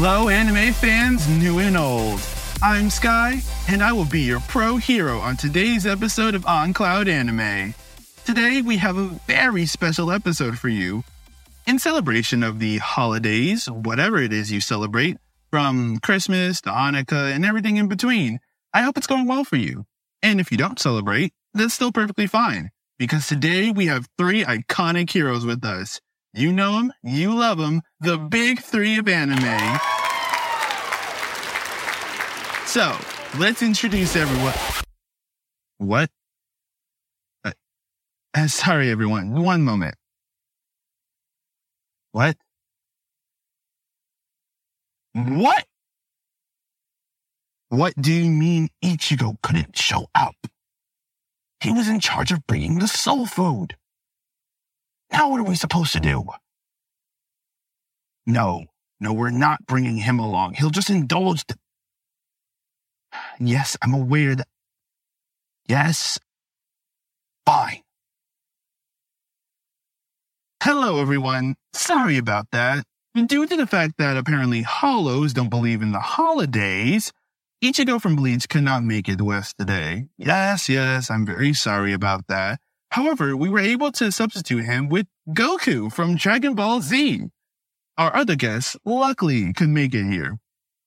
[0.00, 2.20] Hello, anime fans, new and old.
[2.62, 7.08] I'm Sky, and I will be your pro hero on today's episode of On Cloud
[7.08, 7.74] Anime.
[8.24, 11.02] Today, we have a very special episode for you.
[11.66, 15.16] In celebration of the holidays, whatever it is you celebrate,
[15.50, 18.38] from Christmas to Hanukkah and everything in between,
[18.72, 19.84] I hope it's going well for you.
[20.22, 22.70] And if you don't celebrate, that's still perfectly fine,
[23.00, 26.00] because today we have three iconic heroes with us.
[26.34, 29.78] You know them, you love them, the big three of anime.
[32.66, 32.94] So,
[33.38, 34.54] let's introduce everyone.
[35.78, 36.10] What?
[37.42, 37.52] Uh,
[38.34, 39.42] uh, sorry, everyone.
[39.42, 39.94] One moment.
[42.12, 42.36] What?
[45.14, 45.64] What?
[47.70, 50.36] What do you mean Ichigo couldn't show up?
[51.60, 53.77] He was in charge of bringing the soul food.
[55.12, 56.24] Now what are we supposed to do?
[58.26, 58.66] No,
[59.00, 60.54] no, we're not bringing him along.
[60.54, 61.44] He'll just indulge.
[63.40, 64.48] Yes, I'm aware that.
[65.66, 66.18] Yes.
[67.46, 67.82] Fine.
[70.62, 71.54] Hello, everyone.
[71.72, 72.84] Sorry about that.
[73.14, 77.12] Due to the fact that apparently hollows don't believe in the holidays,
[77.62, 80.08] Ichigo from Bleach could not make it with us today.
[80.18, 82.60] Yes, yes, I'm very sorry about that.
[82.90, 87.26] However, we were able to substitute him with Goku from Dragon Ball Z.
[87.96, 90.38] Our other guests, luckily, could make it here.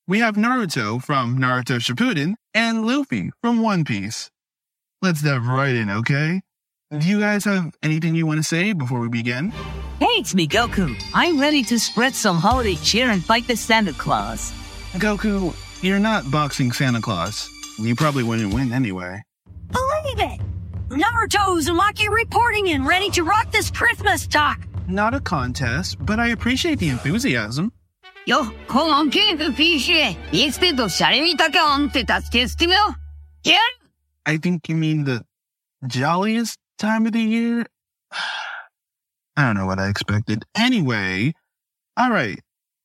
[0.07, 4.31] We have Naruto from Naruto Shippuden and Luffy from One Piece.
[5.01, 6.41] Let's dive right in, okay?
[6.91, 9.51] Do you guys have anything you want to say before we begin?
[9.99, 11.01] Hey, it's me, Goku.
[11.13, 14.51] I'm ready to spread some holiday cheer and fight the Santa Claus.
[14.93, 17.49] Goku, you're not boxing Santa Claus.
[17.79, 19.21] You probably wouldn't win anyway.
[19.71, 20.40] Believe it!
[20.91, 22.85] Naruto Uzumaki reporting in.
[22.85, 24.59] ready to rock this Christmas talk.
[24.89, 27.71] Not a contest, but I appreciate the enthusiasm.
[28.27, 29.53] よ、このゲーム
[33.43, 33.57] Yeah.
[34.25, 35.23] I think you mean the
[35.87, 37.65] jolliest time of the year?
[39.37, 40.43] I don't know what I expected.
[40.55, 41.33] Anyway,
[41.95, 42.37] all right,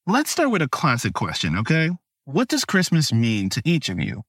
[0.06, 1.90] let's start with a classic question, okay?
[2.24, 4.22] What does Christmas mean to each of you?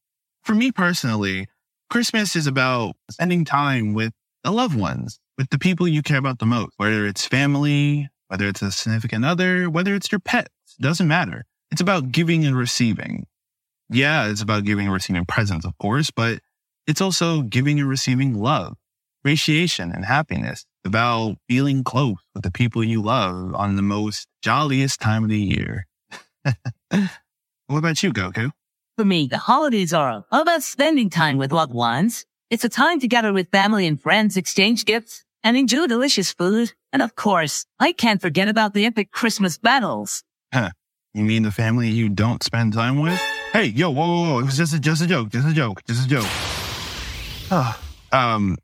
[0.44, 1.48] For me personally,
[1.90, 6.40] Christmas is about spending time with the loved ones, with the people you care about
[6.40, 10.50] the most, whether it's family, whether it's a significant other, whether it's your pets,
[10.80, 11.46] doesn't matter.
[11.72, 13.26] It's about giving and receiving.
[13.90, 16.40] Yeah, it's about giving and receiving presents, of course, but
[16.88, 18.76] it's also giving and receiving love,
[19.22, 20.66] appreciation, and happiness.
[20.86, 25.38] About feeling close with the people you love on the most jolliest time of the
[25.38, 25.86] year.
[26.90, 28.54] what about you, Goku?
[28.98, 32.26] For me, the holidays are all about spending time with loved ones.
[32.50, 36.74] It's a time to gather with family and friends, exchange gifts, and enjoy delicious food.
[36.92, 40.24] And of course, I can't forget about the epic Christmas battles.
[40.52, 40.72] Huh.
[41.14, 43.22] You mean the family you don't spend time with?
[43.54, 44.40] Hey, yo, whoa, whoa, whoa.
[44.40, 45.30] It was just a, just a joke.
[45.30, 45.84] Just a joke.
[45.86, 46.26] Just a joke.
[47.52, 47.80] Ah,
[48.12, 48.58] um,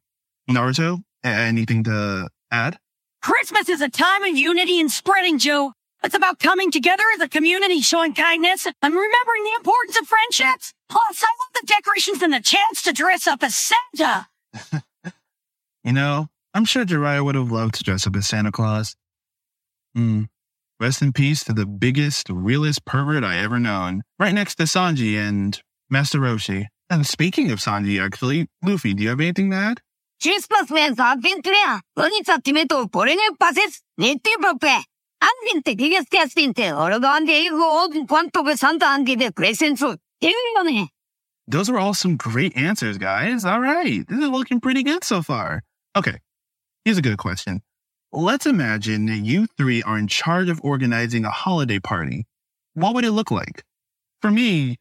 [0.49, 2.79] Naruto, anything to add?
[3.21, 5.73] Christmas is a time of unity and spreading, Joe.
[6.03, 10.73] It's about coming together as a community, showing kindness, and remembering the importance of friendships.
[10.89, 14.27] Plus, I love the decorations and the chance to dress up as Santa.
[15.83, 18.95] You know, I'm sure Jiraiya would have loved to dress up as Santa Claus.
[19.93, 20.23] Hmm.
[20.79, 24.03] Rest in peace to the biggest, realest pervert I ever known.
[24.17, 26.67] Right next to Sanji and Master Roshi.
[26.89, 29.81] And speaking of Sanji, actually, Luffy, do you have anything to add?
[30.21, 31.81] Christmas means adventure.
[31.95, 33.81] Bonita timeto porene pases.
[33.97, 34.85] Nete pape.
[41.47, 43.43] Those are all some great answers, guys.
[43.45, 44.07] All right.
[44.07, 45.61] This is looking pretty good so far.
[45.95, 46.17] Okay.
[46.85, 47.61] Here's a good question.
[48.11, 52.25] Let's imagine that you three are in charge of organizing a holiday party.
[52.73, 53.63] What would it look like?
[54.21, 54.77] For me,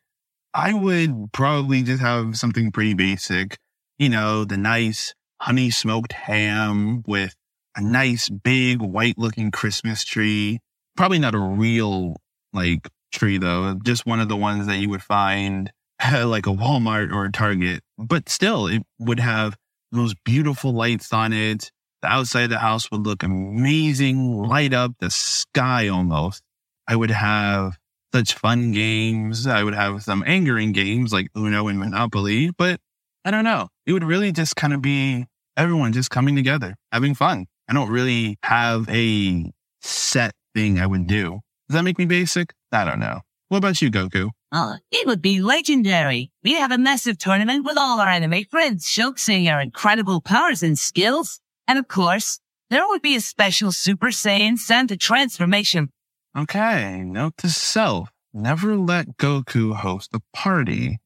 [0.54, 3.58] I would probably just have something pretty basic.
[3.98, 7.34] You know, the nice honey smoked ham with
[7.76, 10.60] a nice big white looking Christmas tree.
[10.96, 12.16] Probably not a real
[12.52, 15.70] like tree though, just one of the ones that you would find
[16.12, 19.56] like a Walmart or a Target, but still it would have
[19.92, 21.70] those beautiful lights on it.
[22.02, 26.42] The outside of the house would look amazing, light up the sky almost.
[26.88, 27.78] I would have
[28.12, 29.46] such fun games.
[29.46, 32.80] I would have some angering games like Uno and Monopoly, but
[33.24, 33.68] I don't know.
[33.86, 35.26] It would really just kind of be
[35.56, 37.46] everyone just coming together, having fun.
[37.72, 41.40] I don't really have a set thing I would do.
[41.70, 42.52] Does that make me basic?
[42.70, 43.20] I don't know.
[43.48, 44.28] What about you, Goku?
[44.52, 46.30] Oh, it would be legendary.
[46.44, 50.78] We'd have a massive tournament with all our anime friends showcasing our incredible powers and
[50.78, 51.40] skills.
[51.66, 55.88] And of course, there would be a special Super Saiyan Santa transformation.
[56.36, 58.10] Okay, note to self.
[58.34, 61.00] never let Goku host a party.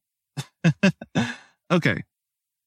[1.71, 2.03] okay.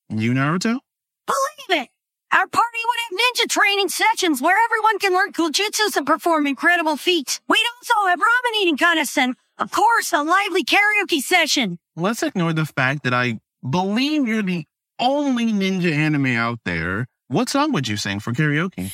[0.08, 0.78] You, Naruto?
[1.26, 1.90] Believe it!
[2.32, 6.46] Our party would have ninja training sessions where everyone can learn cool jutsus and perform
[6.46, 7.40] incredible feats.
[7.48, 11.80] We'd also have ramen eating contests and, of course, a lively karaoke session.
[11.96, 14.64] Let's ignore the fact that I believe you're the
[15.00, 17.08] only ninja anime out there.
[17.26, 18.92] What song would you sing for karaoke?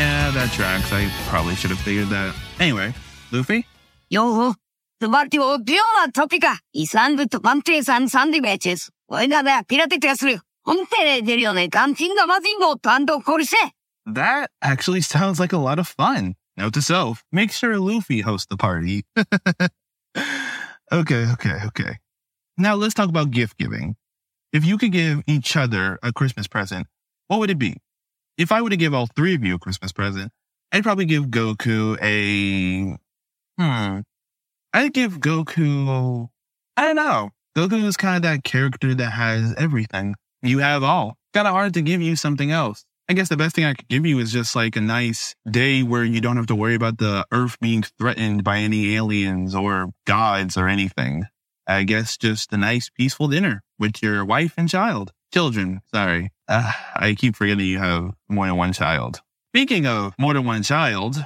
[0.00, 0.92] yeah, that tracks.
[0.92, 2.34] I probably should have figured that.
[2.58, 2.94] Anyway,
[3.32, 3.66] Luffy?
[4.08, 4.54] Yo,
[5.00, 7.98] 스마트 오디오나 토피가 이 산부터 밤트에서
[14.06, 16.34] That actually sounds like a lot of fun.
[16.56, 19.04] Note to self, make sure Luffy hosts the party.
[20.92, 21.98] okay, okay, okay.
[22.56, 23.96] Now let's talk about gift giving.
[24.52, 26.86] If you could give each other a Christmas present,
[27.28, 27.76] what would it be?
[28.38, 30.32] If I were to give all three of you a Christmas present,
[30.72, 32.96] I'd probably give Goku a,
[33.58, 34.00] hmm,
[34.72, 36.28] I'd give Goku,
[36.76, 37.30] I don't know.
[37.56, 40.14] Goku is kind of that character that has everything.
[40.42, 41.16] You have all.
[41.34, 42.84] Kind of hard to give you something else.
[43.08, 45.82] I guess the best thing I could give you is just like a nice day
[45.82, 49.90] where you don't have to worry about the earth being threatened by any aliens or
[50.06, 51.24] gods or anything.
[51.66, 55.12] I guess just a nice peaceful dinner with your wife and child.
[55.34, 56.30] Children, sorry.
[56.50, 59.20] Uh, I keep forgetting you have more than one child.
[59.52, 61.24] Speaking of more than one child,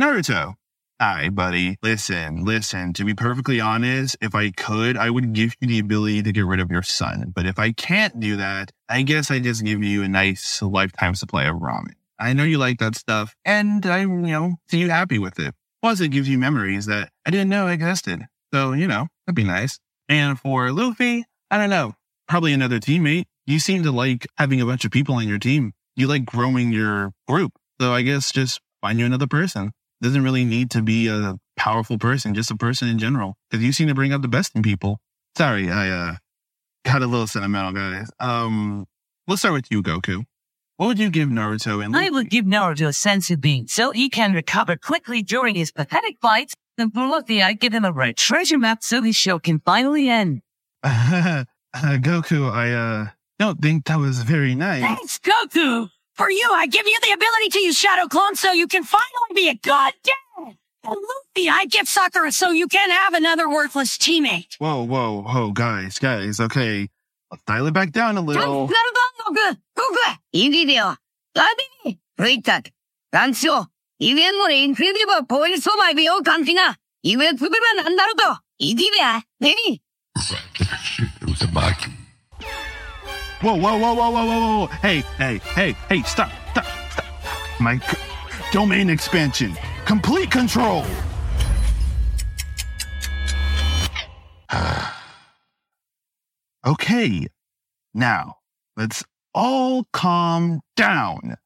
[0.00, 0.54] Naruto.
[1.00, 1.76] Hi, buddy.
[1.82, 2.92] Listen, listen.
[2.92, 6.46] To be perfectly honest, if I could, I would give you the ability to get
[6.46, 7.32] rid of your son.
[7.34, 11.16] But if I can't do that, I guess I just give you a nice lifetime
[11.16, 11.94] supply of ramen.
[12.20, 15.52] I know you like that stuff, and I, you know, see you happy with it.
[15.82, 18.22] Plus, it gives you memories that I didn't know existed.
[18.52, 19.80] So, you know, that'd be nice.
[20.08, 21.94] And for Luffy, I don't know,
[22.28, 23.24] probably another teammate.
[23.46, 25.72] You seem to like having a bunch of people on your team.
[25.96, 27.52] You like growing your group.
[27.80, 31.98] So I guess just find you another person doesn't really need to be a powerful
[31.98, 33.36] person, just a person in general.
[33.50, 34.98] Because you seem to bring out the best in people.
[35.36, 36.16] Sorry, I uh
[36.84, 38.10] got a little sentimental, guys.
[38.20, 38.86] Um,
[39.26, 40.24] let's start with you, Goku.
[40.76, 44.08] What would you give Naruto and I would give Naruto a Senzu Bean so he
[44.08, 46.54] can recover quickly during his pathetic fights.
[46.76, 50.08] And for Luffy, I'd give him a red treasure map so his show can finally
[50.08, 50.42] end.
[50.82, 51.44] uh,
[51.76, 52.50] Goku?
[52.50, 53.06] I uh
[53.38, 54.82] don't think that was very nice.
[54.82, 55.90] Thanks, Goku!
[56.14, 59.34] For you, I give you the ability to use Shadow Clone so you can finally
[59.34, 60.58] be a goddamn!
[60.86, 64.54] And Luffy, I give Sakura so you can have another worthless teammate.
[64.58, 66.38] Whoa, whoa, whoa, guys, guys.
[66.40, 66.88] Okay,
[67.30, 68.68] let's dial it back down a ナル little.
[83.44, 84.66] Whoa, whoa, whoa, whoa, whoa, whoa, whoa.
[84.68, 87.04] Hey, hey, hey, hey, stop, stop, stop.
[87.60, 87.98] My c-
[88.52, 89.54] domain expansion.
[89.84, 90.86] Complete control.
[96.66, 97.26] okay.
[97.92, 98.36] Now,
[98.78, 101.36] let's all calm down.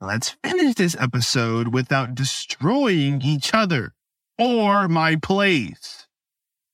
[0.00, 3.94] Let's finish this episode without destroying each other
[4.38, 6.06] or my place.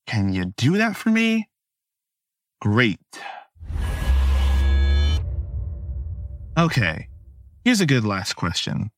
[0.06, 1.48] Can you do that for me?
[2.60, 2.98] Great.
[6.58, 7.06] Okay,
[7.64, 8.90] here's a good last question.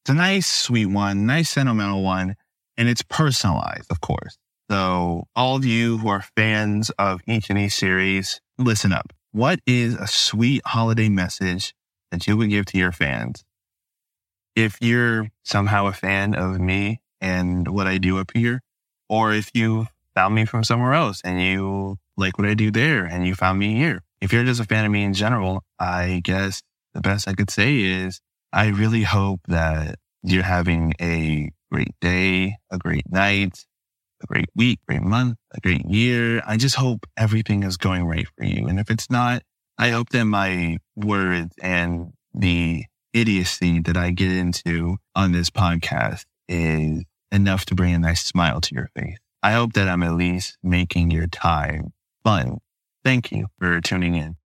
[0.00, 2.34] It's a nice, sweet one, nice, sentimental one,
[2.78, 4.38] and it's personalized, of course.
[4.70, 9.12] So, all of you who are fans of each and each series, listen up.
[9.32, 11.74] What is a sweet holiday message
[12.10, 13.44] that you would give to your fans?
[14.56, 18.62] If you're somehow a fan of me and what I do up here,
[19.10, 23.04] or if you found me from somewhere else and you like what I do there
[23.04, 26.22] and you found me here, if you're just a fan of me in general, I
[26.24, 26.62] guess
[26.98, 28.20] the best I could say is
[28.52, 33.64] I really hope that you're having a great day, a great night,
[34.20, 36.42] a great week, great month, a great year.
[36.44, 38.66] I just hope everything is going right for you.
[38.66, 39.42] And if it's not,
[39.78, 46.24] I hope that my words and the idiocy that I get into on this podcast
[46.48, 49.18] is enough to bring a nice smile to your face.
[49.40, 51.92] I hope that I'm at least making your time
[52.24, 52.58] fun.
[53.04, 54.37] Thank you for tuning in.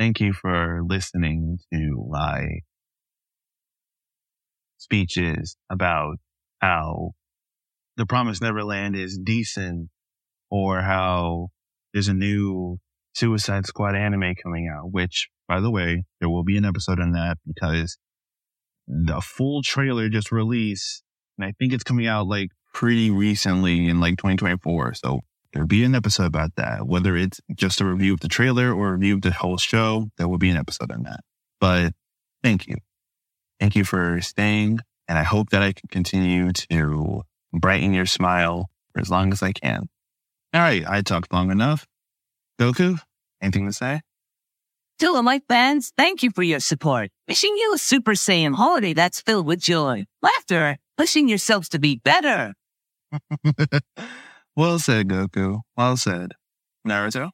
[0.00, 2.60] Thank you for listening to my
[4.78, 6.16] speeches about
[6.62, 7.10] how
[7.98, 9.90] the Promised Neverland is decent
[10.50, 11.48] or how
[11.92, 12.78] there's a new
[13.14, 17.12] Suicide Squad anime coming out, which, by the way, there will be an episode on
[17.12, 17.98] that because
[18.88, 21.02] the full trailer just released,
[21.36, 24.94] and I think it's coming out like pretty recently in like 2024.
[24.94, 25.20] So
[25.52, 26.86] there'll be an episode about that.
[26.86, 30.08] Whether it's just a review of the trailer or a review of the whole show,
[30.16, 31.20] there will be an episode on that.
[31.60, 31.92] But
[32.42, 32.76] thank you.
[33.58, 34.80] Thank you for staying.
[35.08, 39.42] And I hope that I can continue to brighten your smile for as long as
[39.42, 39.88] I can.
[40.54, 40.84] All right.
[40.86, 41.86] I talked long enough.
[42.60, 42.98] Goku,
[43.42, 44.02] anything to say?
[45.00, 47.10] To all my fans, thank you for your support.
[47.26, 51.96] Wishing you a Super Saiyan holiday that's filled with joy, laughter, pushing yourselves to be
[52.04, 52.52] better.
[54.56, 55.60] well said, Goku.
[55.76, 56.32] Well said.
[56.86, 57.30] Naruto?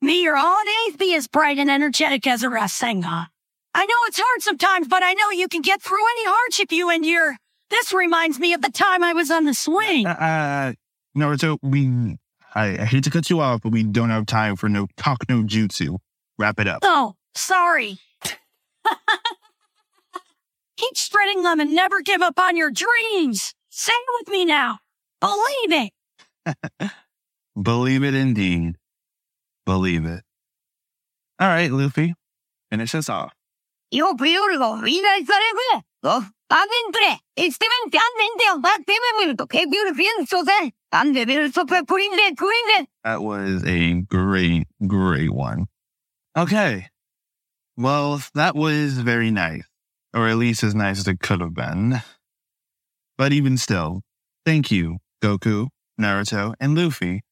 [0.00, 3.26] May your holidays be as bright and energetic as a Rasengan.
[3.74, 6.90] I know it's hard sometimes, but I know you can get through any hardship you
[6.90, 7.36] endure.
[7.70, 10.06] This reminds me of the time I was on the swing.
[10.06, 10.72] Uh, uh,
[11.16, 12.16] Naruto, we,
[12.54, 15.18] I, I hate to cut you off, but we don't have time for no talk
[15.28, 15.98] no jutsu.
[16.38, 16.80] Wrap it up.
[16.82, 17.98] Oh, sorry.
[20.76, 23.52] Keep spreading them and never give up on your dreams.
[23.68, 24.78] Say it with me now.
[25.20, 25.92] Believe it.
[27.62, 28.76] Believe it indeed.
[29.66, 30.22] Believe it.
[31.40, 32.14] All right, Luffy,
[32.70, 33.32] finish us off.
[33.90, 34.82] Yo beautiful.
[43.04, 45.66] That was a great, great one.
[46.36, 46.88] Okay.
[47.76, 49.66] Well, that was very nice,
[50.14, 52.02] or at least as nice as it could have been.
[53.16, 54.02] But even still,
[54.44, 55.68] thank you, Goku,
[56.00, 57.22] Naruto, and Luffy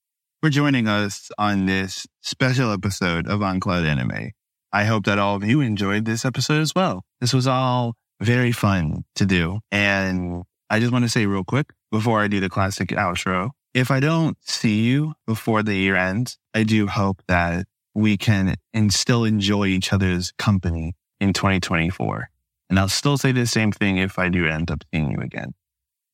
[0.41, 4.33] for joining us on this special episode of On Cloud Anime.
[4.73, 7.05] I hope that all of you enjoyed this episode as well.
[7.21, 9.61] This was all very fun to do.
[9.71, 13.91] And I just want to say real quick before I do the classic outro, if
[13.91, 18.93] I don't see you before the year ends, I do hope that we can and
[18.93, 22.29] still enjoy each other's company in 2024.
[22.69, 25.55] And I'll still say the same thing if I do end up seeing you again.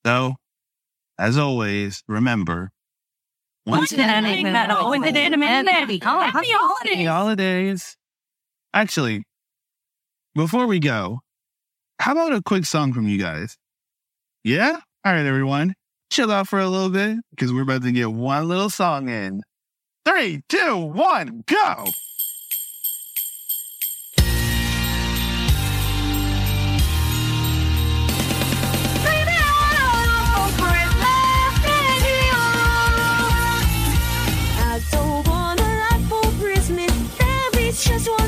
[0.04, 0.34] So,
[1.18, 2.70] as always, remember,
[3.66, 6.32] Once in a metal, with an anime Happy holidays.
[6.32, 7.96] Happy holidays.
[8.74, 9.24] Actually,
[10.34, 11.20] before we go,
[12.00, 13.56] how about a quick song from you guys?
[14.44, 14.78] Yeah?
[15.04, 15.74] All right, everyone.
[16.10, 19.42] Chill out for a little bit because we're about to get one little song in.
[20.04, 21.86] Three, two, one, go!
[37.72, 38.21] There is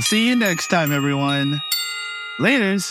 [0.00, 1.60] I'll see you next time, everyone.
[2.38, 2.90] Laters.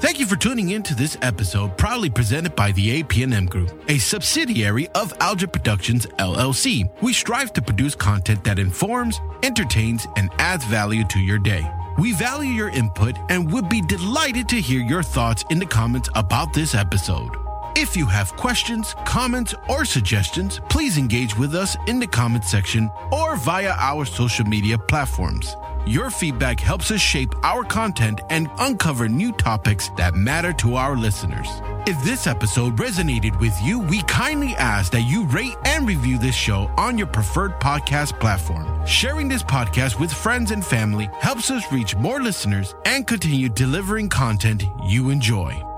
[0.00, 3.98] Thank you for tuning in to this episode, proudly presented by the APNM Group, a
[3.98, 6.90] subsidiary of Algid Productions LLC.
[7.00, 11.64] We strive to produce content that informs, entertains, and adds value to your day.
[11.96, 16.08] We value your input and would be delighted to hear your thoughts in the comments
[16.16, 17.36] about this episode.
[17.76, 22.90] If you have questions, comments, or suggestions, please engage with us in the comment section
[23.12, 25.56] or via our social media platforms.
[25.86, 30.96] Your feedback helps us shape our content and uncover new topics that matter to our
[30.96, 31.48] listeners.
[31.86, 36.34] If this episode resonated with you, we kindly ask that you rate and review this
[36.34, 38.84] show on your preferred podcast platform.
[38.84, 44.08] Sharing this podcast with friends and family helps us reach more listeners and continue delivering
[44.08, 45.64] content you enjoy.